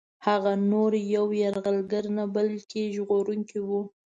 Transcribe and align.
هغه 0.27 0.51
نور 0.71 0.91
یو 1.15 1.25
یرغلګر 1.41 2.05
نه 2.17 2.23
بلکه 2.35 2.79
ژغورونکی 2.95 3.59
وو. 3.67 3.81